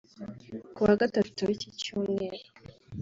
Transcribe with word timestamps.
Kuwa 0.75 0.93
Gatatu 1.01 1.39
w’iki 1.47 1.69
cyumweru 1.81 2.39